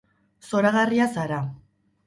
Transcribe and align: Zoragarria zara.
Zoragarria 0.47 1.09
zara. 1.19 1.41